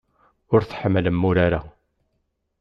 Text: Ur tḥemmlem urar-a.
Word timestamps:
Ur 0.53 0.61
tḥemmlem 0.63 1.21
urar-a. 1.29 1.61